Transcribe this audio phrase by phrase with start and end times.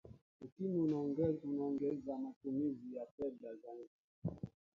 [0.43, 0.79] ukimwi
[1.43, 4.41] unaongeza matumizi ya fedha za nchi